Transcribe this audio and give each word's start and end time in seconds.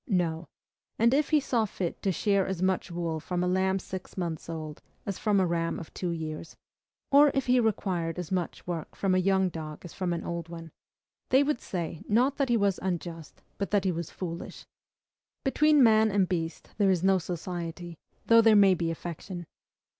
No: 0.07 0.47
and 0.97 1.13
if 1.13 1.29
he 1.29 1.39
saw 1.39 1.65
fit 1.65 2.01
to 2.01 2.11
shear 2.11 2.43
as 2.47 2.59
much 2.59 2.89
wool 2.89 3.19
from 3.19 3.43
a 3.43 3.47
lamb 3.47 3.77
six 3.77 4.17
months 4.17 4.49
old, 4.49 4.81
as 5.05 5.19
from 5.19 5.39
a 5.39 5.45
ram 5.45 5.77
of 5.79 5.93
two 5.93 6.09
years; 6.09 6.55
or, 7.11 7.29
if 7.35 7.45
he 7.45 7.59
required 7.59 8.17
as 8.17 8.31
much 8.31 8.65
work 8.65 8.95
from 8.95 9.13
a 9.13 9.19
young 9.19 9.49
dog 9.49 9.85
as 9.85 9.93
from 9.93 10.11
an 10.11 10.23
old 10.23 10.49
one, 10.49 10.71
they 11.29 11.43
would 11.43 11.61
say, 11.61 12.01
not 12.07 12.37
that 12.37 12.49
he 12.49 12.57
was 12.57 12.79
unjust, 12.81 13.43
but 13.59 13.69
that 13.69 13.85
he 13.85 13.91
was 13.91 14.09
foolish. 14.09 14.65
Between 15.43 15.83
man 15.83 16.09
and 16.09 16.27
beast 16.27 16.71
there 16.79 16.89
is 16.89 17.03
no 17.03 17.19
society, 17.19 17.95
though 18.25 18.41
there 18.41 18.55
may 18.55 18.73
be 18.73 18.89
affection. 18.89 19.45